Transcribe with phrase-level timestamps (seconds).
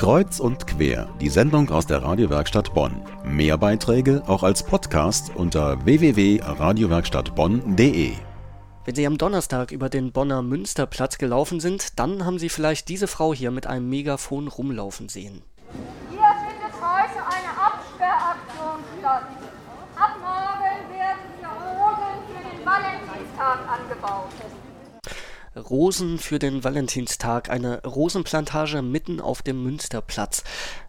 [0.00, 3.02] Kreuz und quer, die Sendung aus der Radiowerkstatt Bonn.
[3.22, 8.12] Mehr Beiträge auch als Podcast unter www.radiowerkstattbonn.de.
[8.86, 13.08] Wenn Sie am Donnerstag über den Bonner Münsterplatz gelaufen sind, dann haben Sie vielleicht diese
[13.08, 15.42] Frau hier mit einem Megafon rumlaufen sehen.
[16.08, 19.26] Hier findet heute eine Absperraktion statt.
[19.96, 24.32] Ab morgen werden hier Rosen für den Valentinstag angebaut.
[25.56, 30.44] Rosen für den Valentinstag, eine Rosenplantage mitten auf dem Münsterplatz.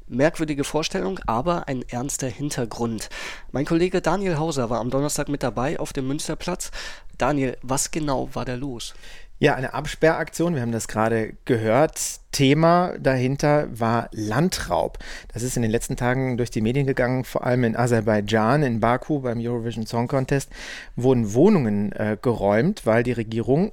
[0.08, 3.10] Merkwürdige Vorstellung, aber ein ernster Hintergrund.
[3.52, 6.70] Mein Kollege Daniel Hauser war am Donnerstag mit dabei auf dem Münsterplatz.
[7.18, 8.94] Daniel, was genau war da los?
[9.40, 12.21] Ja, eine Absperraktion, wir haben das gerade gehört.
[12.32, 14.98] Thema dahinter war Landraub.
[15.34, 18.80] Das ist in den letzten Tagen durch die Medien gegangen, vor allem in Aserbaidschan, in
[18.80, 20.50] Baku beim Eurovision Song Contest,
[20.96, 23.72] wurden Wohnungen äh, geräumt, weil die Regierung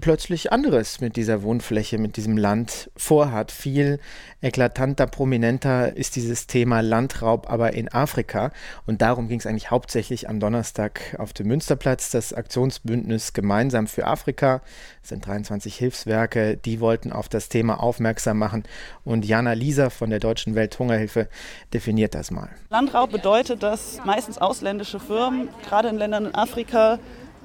[0.00, 3.52] plötzlich anderes mit dieser Wohnfläche, mit diesem Land vorhat.
[3.52, 4.00] Viel
[4.42, 8.50] eklatanter, prominenter ist dieses Thema Landraub aber in Afrika.
[8.84, 12.10] Und darum ging es eigentlich hauptsächlich am Donnerstag auf dem Münsterplatz.
[12.10, 14.60] Das Aktionsbündnis Gemeinsam für Afrika,
[15.02, 18.64] das sind 23 Hilfswerke, die wollten auf das Thema aufmerksam machen.
[19.04, 21.28] Und Jana Lisa von der Deutschen Welthungerhilfe
[21.72, 22.50] definiert das mal.
[22.70, 26.98] Landraub bedeutet, dass meistens ausländische Firmen, gerade in Ländern in Afrika,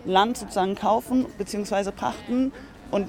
[0.03, 1.91] Land sozusagen kaufen bzw.
[1.91, 2.51] pachten
[2.89, 3.07] und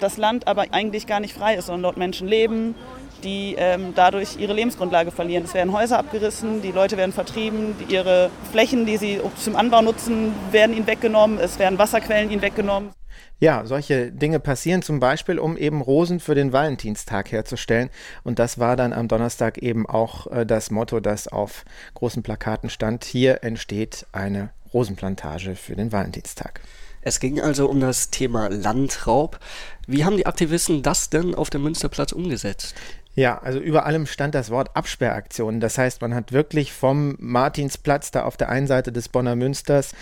[0.00, 2.74] das Land aber eigentlich gar nicht frei ist, sondern dort Menschen leben,
[3.22, 5.44] die ähm, dadurch ihre Lebensgrundlage verlieren.
[5.44, 10.34] Es werden Häuser abgerissen, die Leute werden vertrieben, ihre Flächen, die sie zum Anbau nutzen,
[10.50, 12.90] werden ihnen weggenommen, es werden Wasserquellen ihnen weggenommen.
[13.38, 17.90] Ja, solche Dinge passieren zum Beispiel, um eben Rosen für den Valentinstag herzustellen.
[18.22, 22.70] Und das war dann am Donnerstag eben auch äh, das Motto, das auf großen Plakaten
[22.70, 23.04] stand.
[23.04, 26.60] Hier entsteht eine Rosenplantage für den Valentinstag.
[27.02, 29.40] Es ging also um das Thema Landraub.
[29.88, 32.76] Wie haben die Aktivisten das denn auf dem Münsterplatz umgesetzt?
[33.14, 35.60] Ja, also über allem stand das Wort Absperraktion.
[35.60, 39.92] Das heißt, man hat wirklich vom Martinsplatz da auf der einen Seite des Bonner Münsters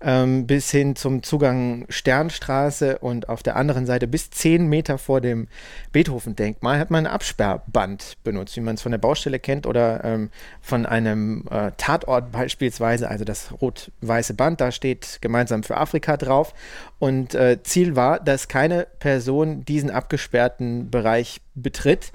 [0.00, 5.20] ähm, bis hin zum Zugang Sternstraße und auf der anderen Seite bis zehn Meter vor
[5.20, 5.48] dem
[5.90, 10.30] Beethoven-Denkmal hat man ein Absperrband benutzt, wie man es von der Baustelle kennt oder ähm,
[10.60, 16.54] von einem äh, Tatort beispielsweise, also das rot-weiße Band, da steht gemeinsam für Afrika drauf.
[17.00, 22.12] Und äh, Ziel war, dass keine Person diesen abgesperrten Bereich betritt.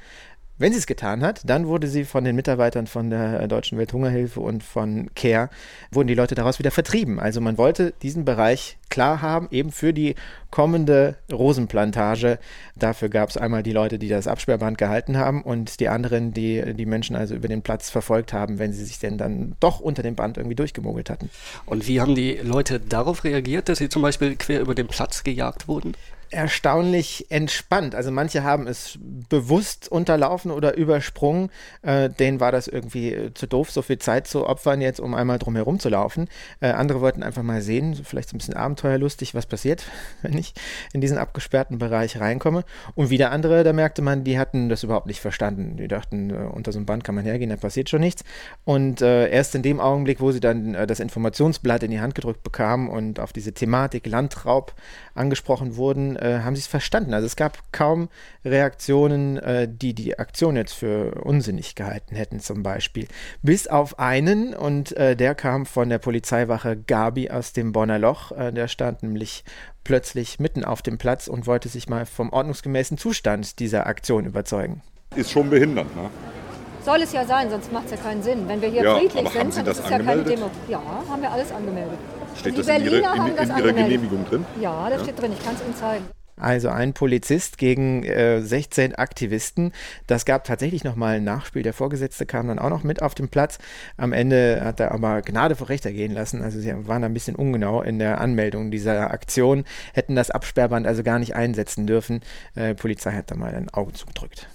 [0.57, 4.39] Wenn sie es getan hat, dann wurde sie von den Mitarbeitern von der Deutschen Welthungerhilfe
[4.39, 5.49] und von CARE,
[5.91, 7.19] wurden die Leute daraus wieder vertrieben.
[7.19, 10.15] Also man wollte diesen Bereich klar haben, eben für die
[10.51, 12.39] kommende Rosenplantage.
[12.77, 16.73] Dafür gab es einmal die Leute, die das Absperrband gehalten haben und die anderen, die
[16.73, 20.03] die Menschen also über den Platz verfolgt haben, wenn sie sich denn dann doch unter
[20.03, 21.29] dem Band irgendwie durchgemogelt hatten.
[21.65, 25.25] Und wie haben die Leute darauf reagiert, dass sie zum Beispiel quer über den Platz
[25.25, 25.95] gejagt wurden?
[26.31, 27.95] Erstaunlich entspannt.
[27.95, 31.49] Also manche haben es bewusst unterlaufen oder übersprungen.
[31.81, 35.13] Äh, denen war das irgendwie äh, zu doof, so viel Zeit zu opfern, jetzt um
[35.13, 36.27] einmal drum herum zu laufen.
[36.59, 39.83] Äh, andere wollten einfach mal sehen, vielleicht ein bisschen abenteuerlustig, was passiert,
[40.21, 40.53] wenn ich
[40.93, 42.63] in diesen abgesperrten Bereich reinkomme.
[42.95, 45.77] Und wieder andere, da merkte man, die hatten das überhaupt nicht verstanden.
[45.77, 48.23] Die dachten, äh, unter so einem Band kann man hergehen, da passiert schon nichts.
[48.63, 52.15] Und äh, erst in dem Augenblick, wo sie dann äh, das Informationsblatt in die Hand
[52.15, 54.73] gedrückt bekamen und auf diese Thematik Landraub
[55.13, 57.13] angesprochen wurden, äh, haben sie es verstanden.
[57.13, 58.09] Also es gab kaum
[58.43, 63.07] Reaktionen, äh, die die Aktion jetzt für unsinnig gehalten hätten, zum Beispiel.
[63.41, 68.31] Bis auf einen, und äh, der kam von der Polizeiwache Gabi aus dem Bonner Loch.
[68.31, 69.43] Äh, der stand nämlich
[69.83, 74.81] plötzlich mitten auf dem Platz und wollte sich mal vom ordnungsgemäßen Zustand dieser Aktion überzeugen.
[75.15, 76.09] Ist schon behindert, ne?
[76.83, 78.47] Soll es ja sein, sonst macht es ja keinen Sinn.
[78.47, 80.23] Wenn wir hier Ja, friedlich sind, dann ist es ja keine?
[80.23, 80.51] Demo.
[80.67, 81.97] Ja, haben wir alles angemeldet.
[82.39, 83.85] Steht das in, Ihre, in, in das Ihrer angemeldet.
[83.85, 84.45] Genehmigung drin?
[84.61, 85.31] Ja, das steht drin.
[85.33, 86.05] Ich kann es Ihnen zeigen.
[86.37, 89.71] Also ein Polizist gegen äh, 16 Aktivisten.
[90.07, 91.63] Das gab tatsächlich nochmal ein Nachspiel.
[91.63, 93.57] Der Vorgesetzte kam dann auch noch mit auf den Platz.
[93.95, 96.41] Am Ende hat er aber Gnade vor Rechter gehen lassen.
[96.41, 99.63] Also sie waren ein bisschen ungenau in der Anmeldung dieser Aktion,
[99.93, 102.19] hätten das Absperrband also gar nicht einsetzen dürfen.
[102.55, 104.49] Äh, Polizei hat da mal ein Auge zugedrückt.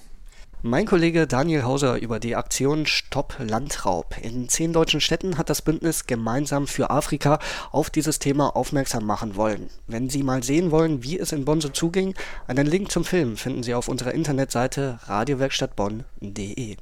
[0.62, 4.16] Mein Kollege Daniel Hauser über die Aktion Stopp Landraub.
[4.21, 7.39] In zehn deutschen Städten hat das Bündnis gemeinsam für Afrika
[7.72, 9.71] auf dieses Thema aufmerksam machen wollen.
[9.86, 12.15] Wenn Sie mal sehen wollen, wie es in Bonn so zuging,
[12.47, 16.77] einen Link zum Film finden Sie auf unserer Internetseite radiowerkstattbonn.de.